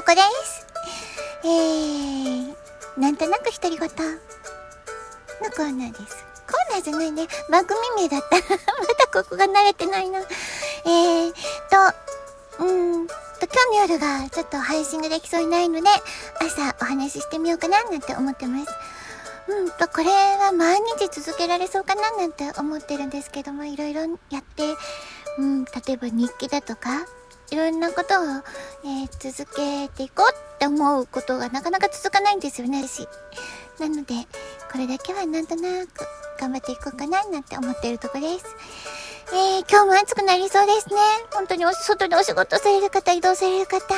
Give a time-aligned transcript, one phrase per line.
[0.00, 0.66] とこです。
[1.44, 2.54] えー、
[2.98, 3.86] なんとなく独り言の
[5.54, 6.24] コーナーです。
[6.46, 7.28] コーナーじゃないね。
[7.50, 8.36] 番組名だった。
[8.40, 10.20] まだここが慣れてないな。
[10.20, 13.14] えーと、うーんと、
[13.46, 15.90] 興味あるが、ちょっと配信ができそうにないので、
[16.40, 18.72] 朝お話ししてみようかななんて思ってます。
[19.48, 24.76] うんと、これは毎日続けられそうかななんて思ってるんですけども、いろいろやって、
[25.36, 27.06] うん、例えば日記だとか、
[27.50, 28.24] いろんなことを、
[28.84, 33.06] えー続けていこうって思うことがなかなか続かないんですよね、私。
[33.78, 34.14] なので、
[34.70, 36.06] これだけはなんとなく
[36.38, 38.44] 頑張っていこうかななんて思ってるとこです。
[39.32, 40.96] えー、今日も暑くなりそうですね。
[41.32, 43.94] 本当にお外でお仕事される方、移動される方、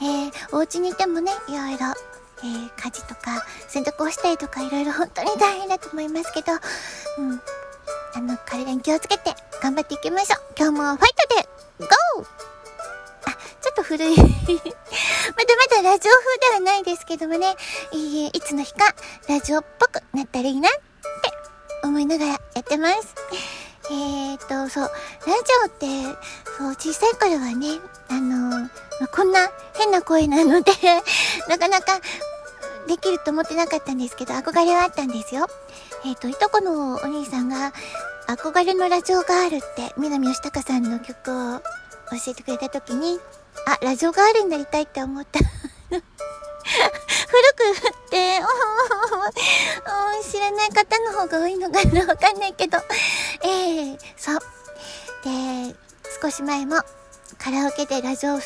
[0.00, 1.86] えー、お家にいてもね、いろいろ、
[2.42, 7.40] えー、家事とか、洗濯をしたりとか、いろいろ本当に大変だと思いますけど、うん。
[8.14, 10.54] あの、体に気をつけて頑張っていきましょう。
[10.58, 12.26] 今日もファイトで、ゴー、
[13.86, 14.16] 古い。
[14.18, 17.54] まだまだラジオ風ではないですけどもね、
[17.92, 18.92] いいえいつの日か
[19.28, 20.78] ラジオっぽくなったらいいなって
[21.84, 23.14] 思いながらやってます。
[23.88, 24.90] えーと、そう、
[25.24, 26.18] ラジオって、
[26.58, 28.68] そう、小さい頃はね、あのま
[29.04, 30.72] あこんな変な声なので、
[31.48, 32.00] なかなか
[32.88, 35.46] できると思ってなかったんですけど、憧れはあったんですよ。
[36.04, 37.72] えーと、いとこのお兄さんが、
[38.26, 41.62] 憧れのラジオガールって、南吉高さんの曲を教
[42.26, 43.20] えてくれた時に、
[43.66, 45.40] あ、ラジオガールになりたいって思った。
[45.88, 48.40] 古くって、
[50.36, 52.78] 知らない方の方が多いのかなわかんないけど。
[53.42, 54.40] ええそう。
[55.24, 55.74] で、
[56.20, 56.76] 少し前も
[57.38, 58.38] カラオケでラジオ、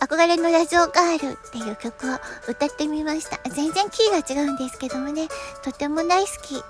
[0.00, 3.38] 憧れのラジオガールっていう曲を歌ってみました。
[3.50, 5.28] 全然キーが違うんですけどもね、
[5.62, 6.62] とても大好き。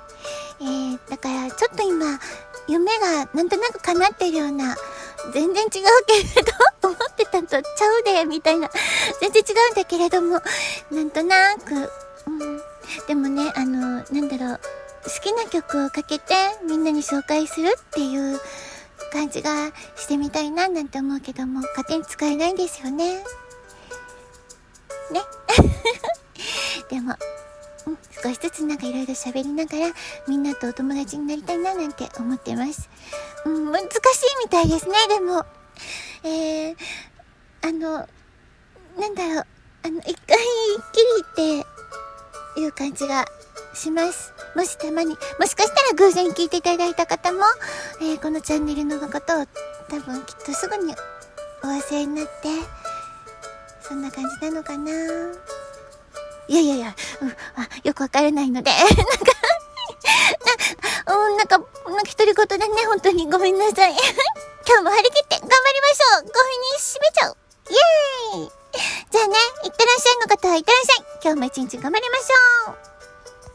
[0.61, 2.21] えー、だからちょっと今、
[2.69, 4.77] 夢がなんとなく叶ってるような、
[5.33, 6.53] 全然違うけれど、
[7.31, 8.71] たのとちゃうで、みたいな。
[9.21, 10.41] 全然違うんだけれども、
[10.91, 11.91] なんとなく、
[12.27, 12.63] うん。
[13.07, 14.61] でもね、あの、なんだろう、
[15.05, 16.35] 好きな曲をかけて
[16.67, 18.41] みんなに紹介するっていう
[19.13, 23.17] 感じがしてみたいななんて思うけども、勝手に使えないんですよね。
[25.11, 25.23] ね。
[26.91, 27.15] でも、
[28.23, 29.93] 少しずつなんかいろいろ喋りながら、
[30.29, 32.89] みんなとお友達になりたいななんて思ってます。
[33.45, 33.89] うん、難しい
[34.45, 35.45] みたいですね、でも。
[36.23, 36.77] えー、
[37.63, 38.07] あの、
[38.99, 39.47] なんだろう、
[39.85, 40.37] あの、一回
[40.93, 41.65] きりっ
[42.55, 43.25] ていう感じが
[43.75, 44.33] します。
[44.57, 47.41] もしたまに、もしかしたら偶然聞いていただいた方も、
[48.01, 49.47] えーこのチャンネルのことを
[49.89, 50.95] 多分きっとすぐに
[51.63, 52.49] お忘れになって、
[53.81, 54.93] そんな感じなのかな
[56.49, 57.35] いやいやいや、うん、あ、
[57.85, 58.95] よくわからないので、 なんか、
[61.07, 63.93] な、うん、なんか、なんか独り言だね、本当にごめんなさい。
[64.67, 66.33] 今日も張り切って頑張りましょう !5 分に
[66.79, 67.37] 締めちゃう
[69.11, 69.35] じゃあね、
[69.65, 71.07] いってらっしゃいの方はいってらっしゃい。
[71.25, 73.00] 今日も一日頑張りましょう。